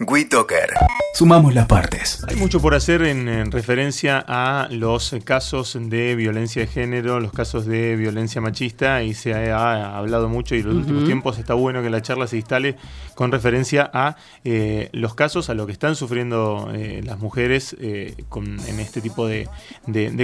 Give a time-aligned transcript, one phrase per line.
[0.00, 0.74] WeToker.
[1.12, 2.22] Sumamos las partes.
[2.28, 7.66] Hay mucho por hacer en, referencia a los casos de violencia de género, los casos
[7.66, 11.82] de violencia machista, y se ha, hablado mucho y en los últimos tiempos está bueno
[11.82, 12.76] que la charla se instale
[13.16, 14.14] con referencia a
[14.44, 18.14] eh, los casos, a lo que están sufriendo eh, las mujeres eh,
[18.68, 19.48] en este tipo de,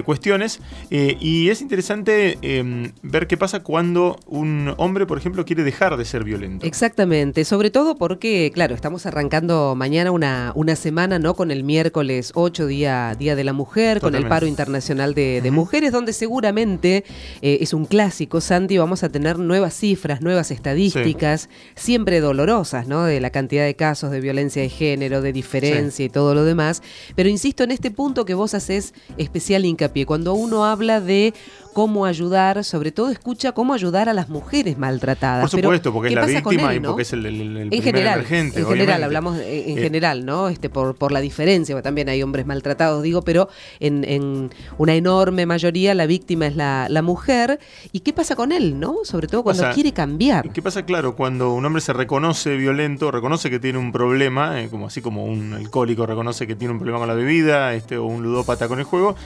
[0.05, 0.61] cuestiones.
[0.91, 6.05] y es interesante em, ver qué pasa cuando un hombre, por ejemplo, quiere dejar de
[6.05, 6.65] ser violento.
[6.65, 11.35] Exactamente, sobre todo porque, claro, estamos arrancando mañana una, una semana, ¿no?
[11.35, 15.93] Con el miércoles 8, Día, día de la Mujer, con el Paro Internacional de, Mujeres,
[15.93, 17.04] donde seguramente
[17.40, 23.04] eh, es un clásico, Santi, vamos a tener nuevas cifras, nuevas estadísticas, siempre dolorosas, ¿no?
[23.04, 26.82] De la cantidad de casos de violencia de género, de diferencia y todo lo demás.
[27.15, 31.35] Pero insisto en este punto que vos haces especial hincapié, cuando uno habla de
[31.75, 35.51] cómo ayudar, sobre todo escucha cómo ayudar a las mujeres maltratadas.
[35.51, 39.37] Por supuesto, porque es la víctima y porque es el, en general, En general, hablamos
[39.39, 40.48] en eh, general, ¿no?
[40.48, 43.48] Este, por, por la diferencia, porque también hay hombres maltratados, digo, pero
[43.81, 47.59] en, en una enorme mayoría la víctima es la, la, mujer.
[47.93, 48.98] ¿Y qué pasa con él, no?
[49.03, 50.51] Sobre todo cuando quiere cambiar.
[50.51, 50.87] ¿Qué pasa?
[50.87, 55.03] Claro, cuando un hombre se reconoce violento, reconoce que tiene un problema, eh, como así
[55.03, 58.69] como un alcohólico reconoce que tiene un problema con la bebida, este, o un ludópata
[58.69, 59.17] con el juego,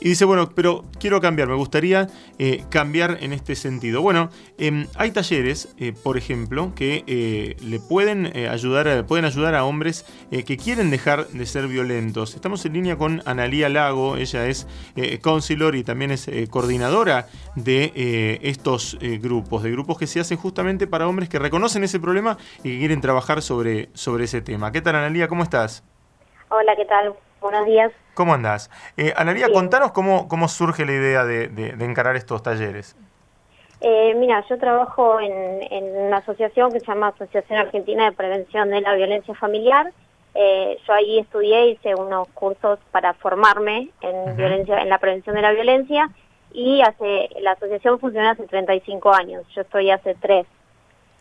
[0.00, 2.06] y dice, bueno, pero quiero cambiar, me gustaría
[2.38, 4.00] eh, cambiar en este sentido.
[4.00, 9.64] Bueno, em, hay talleres, eh, por ejemplo, que eh, le pueden, ayudar, pueden ayudar a
[9.64, 12.34] hombres que quieren dejar de ser violentos.
[12.34, 14.66] Estamos en línea con Analía Lago, ella es
[15.22, 17.26] counselor y también es coordinadora
[17.56, 22.38] de estos grupos, de grupos que se hacen justamente para hombres que reconocen ese problema
[22.62, 24.72] y que quieren trabajar sobre, sobre ese tema.
[24.72, 25.28] ¿Qué tal, Analía?
[25.28, 25.84] ¿Cómo estás?
[26.50, 27.14] Hola, ¿qué tal?
[27.40, 27.92] Buenos días.
[28.14, 28.70] ¿Cómo andás?
[28.96, 32.96] Eh, Analia, contanos cómo, cómo surge la idea de, encarar estos talleres.
[33.80, 38.80] Eh, mira, yo trabajo en, una asociación que se llama Asociación Argentina de Prevención de
[38.80, 39.92] la Violencia Familiar.
[40.34, 45.42] Eh, yo ahí estudié, hice unos cursos para formarme en, violencia, en la prevención de
[45.42, 46.10] la violencia
[46.52, 50.46] y hace la asociación funciona hace 35 años, yo estoy hace 3.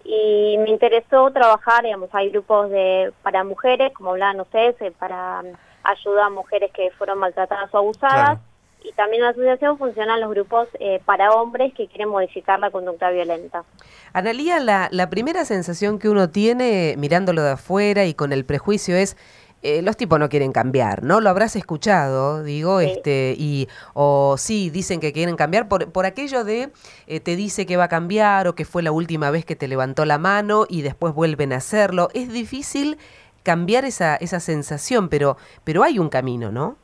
[0.10, 5.44] Y me interesó trabajar, digamos, hay grupos de para mujeres, como hablaban ustedes, para
[5.84, 8.40] ayuda a mujeres que fueron maltratadas o abusadas.
[8.84, 12.72] Y también en la asociación funcionan los grupos eh, para hombres que quieren modificar la
[12.72, 13.66] conducta violenta.
[14.14, 18.96] Analía, la, la primera sensación que uno tiene mirándolo de afuera y con el prejuicio
[18.96, 19.18] es,
[19.64, 21.20] eh, los tipos no quieren cambiar, ¿no?
[21.20, 26.44] Lo habrás escuchado, digo, este, y, o sí, dicen que quieren cambiar por, por aquello
[26.44, 26.72] de,
[27.08, 29.68] eh, te dice que va a cambiar o que fue la última vez que te
[29.68, 32.10] levantó la mano y después vuelven a hacerlo.
[32.14, 32.98] Es difícil
[33.42, 36.78] cambiar esa, esa sensación, pero, pero hay un camino, ¿no?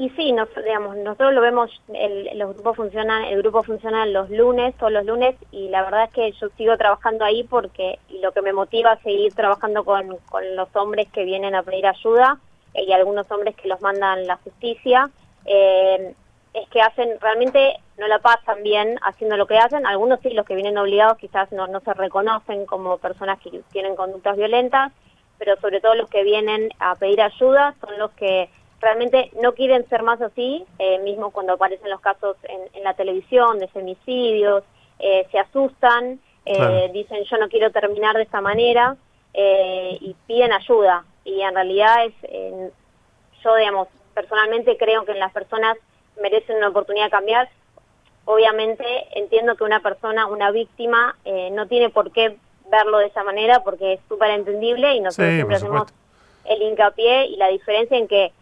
[0.00, 4.30] Y sí, nos, digamos, nosotros lo vemos, el, los grupos funcionan, el grupo funciona los
[4.30, 8.32] lunes, todos los lunes, y la verdad es que yo sigo trabajando ahí porque lo
[8.32, 12.38] que me motiva a seguir trabajando con, con los hombres que vienen a pedir ayuda
[12.72, 15.10] eh, y algunos hombres que los mandan la justicia,
[15.44, 16.14] eh,
[16.54, 20.46] es que hacen, realmente no la pasan bien haciendo lo que hacen, algunos sí, los
[20.46, 24.92] que vienen obligados quizás no, no se reconocen como personas que tienen conductas violentas,
[25.36, 28.48] pero sobre todo los que vienen a pedir ayuda son los que
[28.80, 33.58] realmente no quieren ser más así, eh, mismo cuando aparecen los casos en, la televisión
[33.58, 34.64] de femicidios,
[34.98, 38.96] eh, se asustan, eh, dicen yo no quiero terminar de esta manera
[39.32, 41.04] y piden ayuda.
[41.24, 42.14] Y en realidad es,
[43.44, 45.76] yo digamos, personalmente creo que las personas
[46.20, 47.48] merecen una oportunidad de cambiar.
[48.24, 51.16] Obviamente entiendo que una persona, una víctima,
[51.52, 52.36] no tiene por qué
[52.70, 55.86] verlo de esa manera porque es súper entendible y nosotros siempre hacemos
[56.44, 58.32] el hincapié y la diferencia en que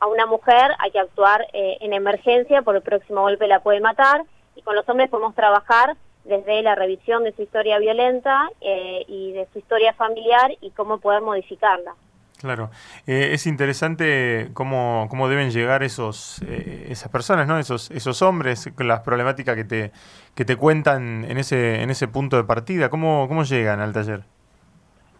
[0.00, 3.80] a una mujer hay que actuar eh, en emergencia por el próximo golpe la puede
[3.80, 4.22] matar
[4.54, 9.32] y con los hombres podemos trabajar desde la revisión de su historia violenta eh, y
[9.32, 11.94] de su historia familiar y cómo poder modificarla.
[12.38, 12.70] Claro,
[13.06, 17.58] eh, es interesante cómo, cómo deben llegar esos, eh, esas personas, ¿no?
[17.58, 19.92] esos, esos hombres, las problemáticas que te,
[20.34, 22.90] que te cuentan en ese, en ese punto de partida.
[22.90, 24.24] ¿Cómo, cómo llegan al taller?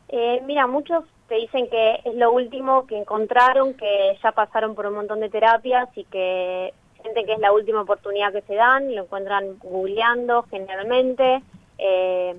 [0.08, 4.86] Eh, mira, muchos te dicen que es lo último que encontraron, que ya pasaron por
[4.86, 8.94] un montón de terapias y que sienten que es la última oportunidad que se dan,
[8.94, 11.42] lo encuentran googleando generalmente.
[11.78, 12.36] Eh,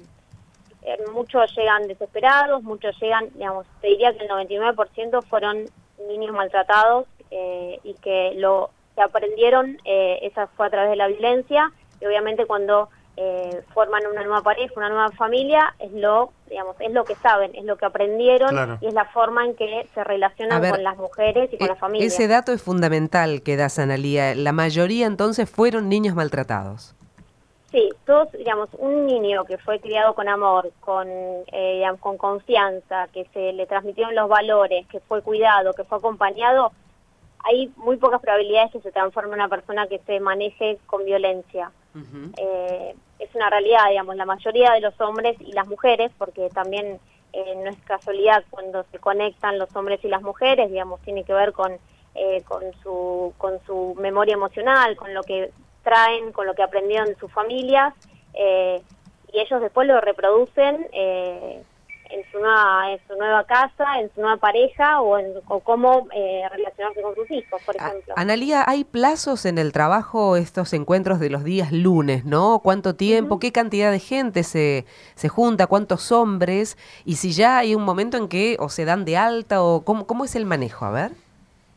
[0.84, 5.66] eh, muchos llegan desesperados, muchos llegan, digamos, te diría que el 99% fueron
[6.08, 11.08] niños maltratados eh, y que lo que aprendieron, eh, esa fue a través de la
[11.08, 12.90] violencia y obviamente cuando
[13.74, 17.66] forman una nueva pareja, una nueva familia, es lo, digamos, es lo que saben, es
[17.66, 21.58] lo que aprendieron y es la forma en que se relacionan con las mujeres y
[21.58, 22.06] con la familia.
[22.06, 24.36] Ese dato es fundamental que das, Analía.
[24.36, 26.96] La mayoría entonces fueron niños maltratados.
[27.72, 33.26] Sí, todos, digamos, un niño que fue criado con amor, con, eh, con confianza, que
[33.34, 36.72] se le transmitieron los valores, que fue cuidado, que fue acompañado,
[37.44, 41.72] hay muy pocas probabilidades que se transforme en una persona que se maneje con violencia.
[42.38, 47.00] Eh, es una realidad, digamos, la mayoría de los hombres y las mujeres, porque también
[47.34, 51.34] eh, no es casualidad cuando se conectan los hombres y las mujeres, digamos, tiene que
[51.34, 51.78] ver con,
[52.16, 55.52] eh, con, su, con su memoria emocional, con lo que
[55.84, 57.94] traen, con lo que aprendieron de sus familias,
[58.34, 61.64] y ellos después lo reproducen en
[62.38, 67.02] su nueva, en su nueva casa, en su nueva pareja o, en, cómo eh, relacionarse
[67.02, 68.14] con sus hijos, por ejemplo.
[68.16, 72.60] Analía, ¿hay plazos en el trabajo, estos encuentros de los días lunes, no?
[72.64, 74.86] ¿Cuánto tiempo, qué cantidad de gente se,
[75.16, 76.78] se junta, cuántos hombres?
[77.06, 80.06] Y si ya hay un momento en que o se dan de alta o cómo,
[80.06, 81.12] cómo es el manejo, a ver.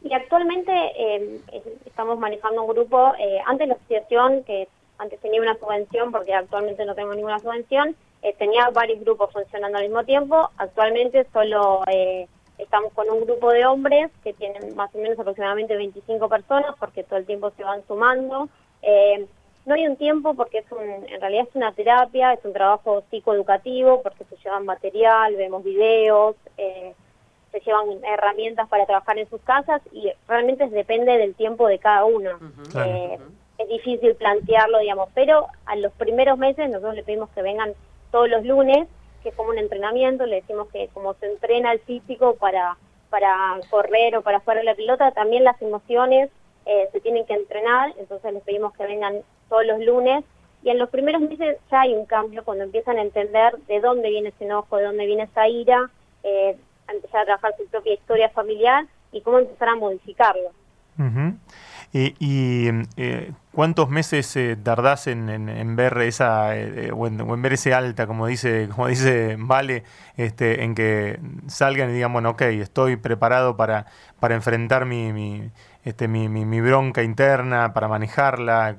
[0.03, 1.41] Y actualmente eh,
[1.85, 4.69] estamos manejando un grupo, eh, antes la asociación, que
[4.99, 9.79] antes tenía una subvención, porque actualmente no tengo ninguna subvención, eh, tenía varios grupos funcionando
[9.79, 10.51] al mismo tiempo.
[10.59, 12.29] Actualmente solo eh,
[12.59, 17.03] estamos con un grupo de hombres que tienen más o menos aproximadamente 25 personas porque
[17.03, 18.49] todo el tiempo se van sumando.
[18.83, 19.27] Eh,
[19.65, 23.03] no hay un tiempo porque es un, en realidad es una terapia, es un trabajo
[23.11, 29.83] psicoeducativo porque se llevan material, vemos videos, se llevan herramientas para trabajar en sus casas
[29.93, 32.31] y realmente depende del tiempo de cada uno.
[33.59, 37.75] Es difícil plantearlo, digamos, pero a los primeros meses nosotros le pedimos que vengan
[38.11, 38.89] todos los lunes,
[39.23, 42.77] que es como un entrenamiento, le decimos que como se entrena el físico para,
[43.11, 46.31] para correr o para jugar a la pelota, también las emociones
[46.67, 50.25] eh, se tienen que entrenar, entonces les pedimos que vengan todos los lunes.
[50.63, 54.11] Y en los primeros meses ya hay un cambio cuando empiezan a entender de dónde
[54.11, 55.91] viene ese enojo, de dónde viene esa ira,
[56.23, 56.57] eh,
[56.87, 60.51] a empezar a trabajar su propia historia familiar y cómo empezar a modificarlo.
[61.93, 67.75] ¿Y, eh, cuántos meses eh, tardás en, ver esa eh, eh, o, en, ver ese
[67.75, 69.83] alta, como dice, como dice Vale,
[70.17, 73.87] este, en que salgan y digan, bueno, ok, estoy preparado para,
[74.21, 75.51] para enfrentar mi, mi
[75.85, 78.77] este, mi, mi, bronca interna, para manejarla?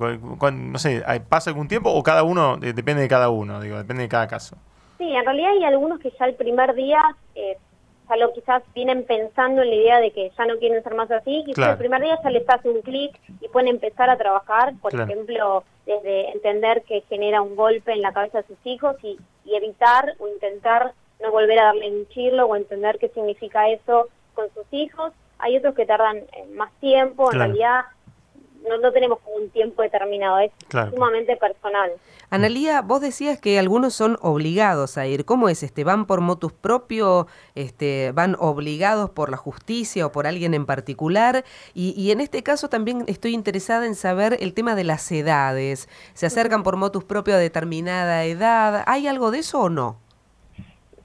[0.54, 4.10] no sé, ¿pasa algún tiempo o cada uno, depende de cada uno, digo, depende de
[4.10, 4.56] cada caso?
[5.00, 7.02] Sí, en realidad hay algunos que ya el primer día
[8.18, 11.44] lo quizás vienen pensando en la idea de que ya no quieren ser más así,
[11.46, 14.94] quizás el primer día ya les hace un clic y pueden empezar a trabajar, por
[14.94, 19.18] ejemplo, desde entender que genera un golpe en la cabeza de sus hijos y,
[19.54, 24.48] evitar o intentar no volver a darle un chirlo o entender qué significa eso con
[24.54, 25.12] sus hijos.
[25.40, 27.82] Hay otros que tardan eh, más tiempo, en realidad
[28.68, 30.52] no, no tenemos un tiempo determinado, es
[30.92, 31.92] sumamente personal.
[32.30, 35.26] Analía, vos decías que algunos son obligados a ir.
[35.26, 35.84] ¿Cómo es este?
[35.84, 37.28] ¿Van por motus propio?
[37.56, 41.44] Este, ¿Van obligados por la justicia o por alguien en particular?
[41.74, 45.90] Y, y, en este caso también estoy interesada en saber el tema de las edades.
[46.14, 48.84] ¿Se acercan por motus propio a determinada edad?
[48.88, 49.98] ¿Hay algo de eso o no?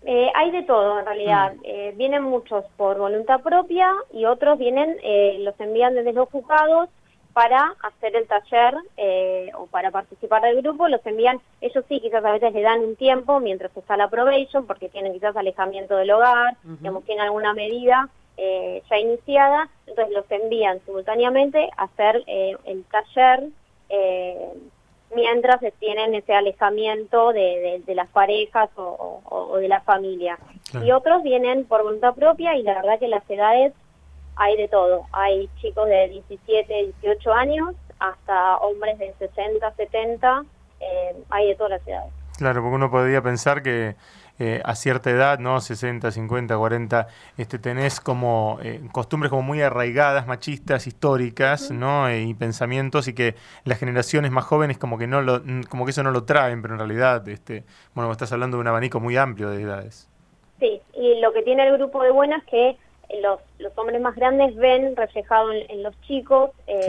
[0.08, 1.54] Eh, hay de todo en realidad.
[1.54, 1.60] Mm.
[1.64, 6.88] Eh, vienen muchos por voluntad propia y otros vienen, eh, los envían desde los juzgados
[7.36, 12.24] para hacer el taller eh, o para participar del grupo, los envían, ellos sí, quizás
[12.24, 16.12] a veces le dan un tiempo mientras está la probation, porque tienen quizás alejamiento del
[16.12, 22.56] hogar, digamos, tienen alguna medida eh, ya iniciada, entonces los envían simultáneamente a hacer eh,
[22.64, 23.50] el taller
[25.14, 30.38] mientras tienen ese alejamiento de, las parejas o, de la familia.
[30.82, 33.74] Y otros vienen por voluntad propia y la verdad que las edades
[34.36, 35.06] hay de todo.
[35.12, 40.44] Hay chicos de 17, 18 años hasta hombres de 60, 70,
[40.80, 42.12] eh, hay de todas las edades.
[42.36, 43.96] Claro, porque uno podría pensar que
[44.38, 45.62] eh, a cierta edad, ¿no?
[45.62, 47.06] 60, 50, 40,
[47.38, 52.14] este, tenés como eh, costumbres como muy arraigadas, machistas, históricas, ¿no?
[52.14, 53.34] y pensamientos y que
[53.64, 56.74] las generaciones más jóvenes como que no lo, como que eso no lo traen, pero
[56.74, 60.10] en realidad, este, bueno, estás hablando de un abanico muy amplio de edades.
[60.60, 62.76] Sí, y lo que tiene el grupo de buenas es que
[63.22, 66.80] los, los hombres más grandes ven reflejado en, los chicos eh,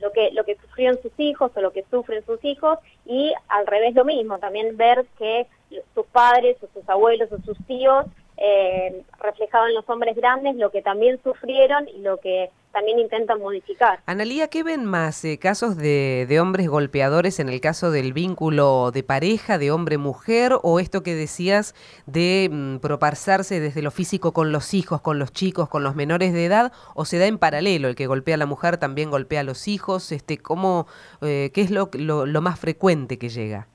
[0.00, 3.66] lo que lo que sufrieron sus hijos o lo que sufren sus hijos y al
[3.66, 5.46] revés lo mismo también ver que
[5.94, 8.06] sus padres o sus abuelos o sus tíos
[8.42, 13.38] eh, reflejado en los hombres grandes lo que también sufrieron y lo que también intentan
[13.38, 13.98] modificar.
[14.06, 15.22] Analía, ¿qué ven más?
[15.26, 20.52] Eh, ¿Casos de, de, hombres golpeadores en el caso del vínculo de pareja, de hombre-mujer,
[20.62, 21.74] o esto que decías
[22.06, 26.32] de mm, proparsarse desde lo físico con los hijos, con los chicos, con los menores
[26.32, 29.40] de edad, o se da en paralelo, el que golpea a la mujer también golpea
[29.40, 30.12] a los hijos?
[30.12, 30.86] Este, ¿cómo,
[31.20, 33.66] eh, ¿Qué es lo, lo, más frecuente que llega?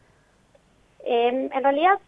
[1.07, 1.99] en realidad,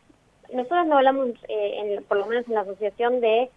[0.53, 3.49] nosotros no hablamos, eh, por lo menos en la asociación, de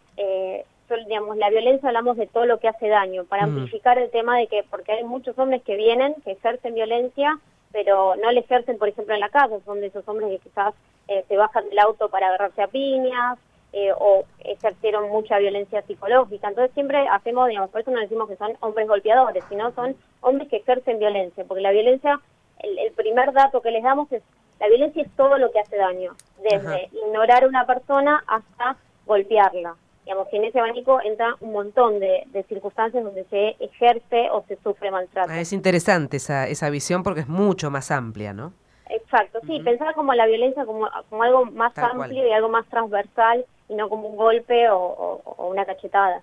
[1.07, 4.49] digamos, la violencia hablamos de todo lo que hace daño, para amplificar el tema de
[4.49, 7.39] que, porque hay muchos hombres que vienen, que ejercen violencia,
[7.73, 10.75] pero no le ejercen, por ejemplo, en la casa, son de esos hombres que quizás
[11.07, 13.39] eh, se bajan del auto para agarrarse a piñas,
[13.73, 16.49] eh, o ejercieron mucha violencia psicológica.
[16.49, 20.49] Entonces siempre hacemos, digamos, por eso no decimos que son hombres golpeadores, sino son hombres
[20.49, 22.21] que ejercen violencia, porque la violencia,
[22.59, 24.25] el, primer dato que les damos es,
[24.61, 28.77] la violencia es todo lo que hace daño, desde ignorar a una persona hasta
[29.07, 29.75] golpearla.
[30.05, 34.57] Digamos que en ese abanico entra un montón de, circunstancias donde se ejerce o se
[34.57, 35.31] sufre maltrato.
[35.31, 38.53] Ah, es interesante esa, esa visión porque es mucho más amplia, ¿no?
[38.89, 43.45] Exacto, sí, pensar como la violencia como, como algo más amplio y algo más transversal
[43.69, 46.23] y no como un golpe o, una cachetada.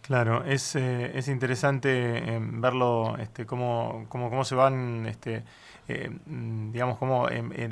[0.00, 5.44] Claro, es, eh, es interesante eh, verlo, este, cómo, cómo, cómo se van, este,
[5.88, 7.26] eh, mm, digamos, cómo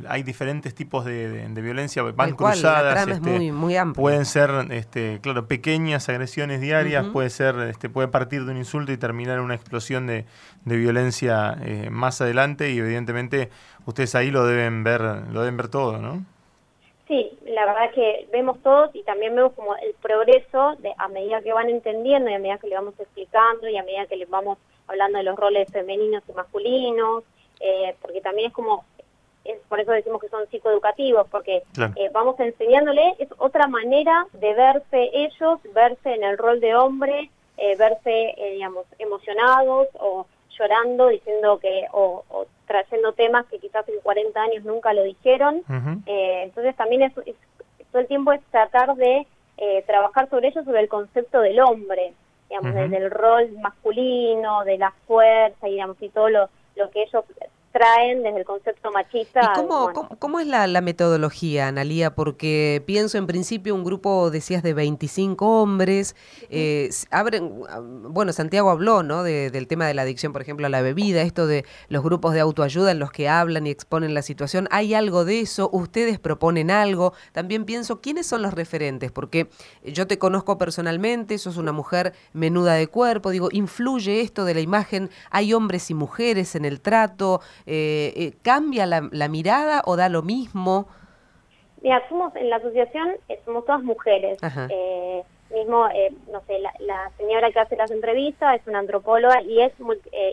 [0.08, 6.60] hay diferentes tipos de, violencia, van cruzadas, este, muy, pueden ser, este, claro, pequeñas agresiones
[6.60, 10.26] diarias, puede ser, este, puede partir de un insulto y terminar en una explosión de,
[10.64, 11.58] de violencia
[11.90, 13.50] más adelante y evidentemente
[13.86, 16.24] ustedes ahí lo deben ver, lo deben ver todo, ¿no?
[17.50, 21.52] La verdad que vemos todos y también vemos como el progreso de, a medida que
[21.52, 24.58] van entendiendo y a medida que le vamos explicando y a medida que les vamos
[24.86, 27.24] hablando de los roles femeninos y masculinos,
[27.58, 28.84] eh, porque también es como,
[29.44, 31.62] es por eso decimos que son psicoeducativos, porque
[31.96, 37.30] eh, vamos enseñándole, es otra manera de verse ellos, verse en el rol de hombre,
[37.56, 40.26] eh, verse, digamos, emocionados o
[40.60, 45.62] llorando, diciendo que, o, o trayendo temas que quizás en 40 años nunca lo dijeron.
[46.06, 49.26] Eh, entonces también es, todo el tiempo es tratar de
[49.56, 52.12] eh, trabajar sobre ello, sobre el concepto del hombre,
[52.48, 57.24] digamos, del rol masculino, de la fuerza, y, digamos, y todo lo, lo que ellos
[57.72, 59.52] traen desde el concepto machista.
[59.54, 62.14] cómo, cómo, es la, metodología, Analía?
[62.14, 66.16] Porque pienso en principio un grupo, decías, de 25 hombres.
[66.50, 67.62] Eh, abren,
[68.08, 69.22] bueno, Santiago habló ¿no?
[69.22, 72.40] del tema de la adicción, por ejemplo, a la bebida, esto de los grupos de
[72.40, 74.66] autoayuda en los que hablan y exponen la situación.
[74.70, 75.70] ¿Hay algo de eso?
[75.72, 77.12] ¿Ustedes proponen algo?
[77.32, 79.12] También pienso, ¿quiénes son los referentes?
[79.12, 79.48] Porque
[79.84, 84.60] yo te conozco personalmente, sos una mujer menuda de cuerpo, digo, ¿influye esto de la
[84.60, 85.10] imagen?
[85.30, 87.40] ¿Hay hombres y mujeres en el trato?
[87.66, 90.88] Eh, eh, ¿Cambia la, mirada o da lo mismo?
[91.82, 94.38] Mira, somos en la asociación, eh, somos todas mujeres.
[94.68, 95.88] Eh, mismo,
[96.30, 99.72] no sé, la, señora que hace las entrevistas es una antropóloga y es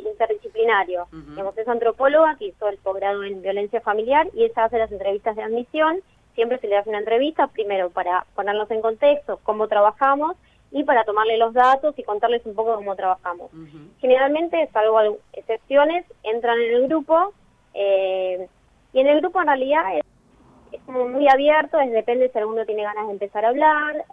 [0.05, 1.07] interdisciplinario.
[1.55, 5.43] es antropóloga que hizo el posgrado en violencia familiar y ella hace las entrevistas de
[5.43, 6.01] admisión.
[6.35, 10.37] Siempre se le hace una entrevista, primero para ponernos en contexto cómo trabajamos
[10.71, 13.51] y para tomarle los datos y contarles un poco cómo trabajamos.
[13.99, 17.33] Generalmente, salvo excepciones, entran en el grupo
[17.73, 18.47] eh,
[18.93, 22.83] y en el grupo en realidad es, como muy abierto, es, depende si alguno tiene
[22.83, 24.03] ganas de empezar a hablar,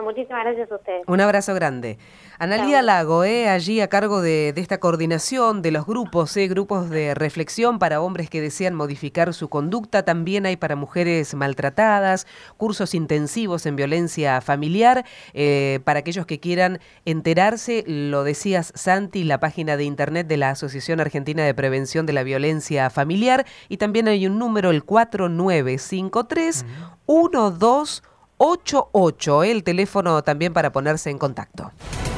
[0.02, 1.02] muchísimas gracias a ustedes.
[1.06, 1.98] Un abrazo grande.
[2.38, 7.14] Analía Lago, eh, allí a cargo de, esta coordinación de los grupos, eh, grupos de
[7.14, 10.04] reflexión para hombres que desean modificar su conducta.
[10.04, 12.26] También hay para mujeres maltratadas,
[12.58, 15.06] cursos intensivos en violencia familiar.
[15.32, 20.50] Eh, para aquellos que quieran enterarse, lo decías Santi, la página de internet de la
[20.50, 23.46] Asociación Argentina de Prevención de la Violencia Familiar.
[23.68, 26.66] Y también hay un número, el 4953
[27.06, 31.72] 12 88, el teléfono también para ponerse en contacto.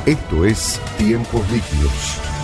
[0.06, 2.37] Esto es Tiempos Líquidos.